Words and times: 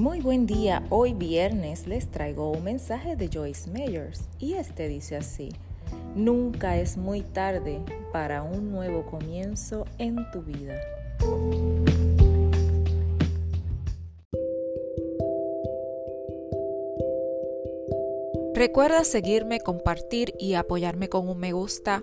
Muy 0.00 0.22
buen 0.22 0.46
día, 0.46 0.82
hoy 0.88 1.12
viernes 1.12 1.86
les 1.86 2.10
traigo 2.10 2.50
un 2.50 2.64
mensaje 2.64 3.16
de 3.16 3.28
Joyce 3.30 3.70
Meyers 3.70 4.30
y 4.38 4.54
este 4.54 4.88
dice 4.88 5.14
así, 5.14 5.50
nunca 6.14 6.78
es 6.78 6.96
muy 6.96 7.20
tarde 7.20 7.82
para 8.10 8.42
un 8.42 8.72
nuevo 8.72 9.04
comienzo 9.04 9.84
en 9.98 10.16
tu 10.30 10.40
vida. 10.40 10.80
Recuerda 18.54 19.04
seguirme, 19.04 19.60
compartir 19.60 20.32
y 20.38 20.54
apoyarme 20.54 21.10
con 21.10 21.28
un 21.28 21.36
me 21.36 21.52
gusta 21.52 22.02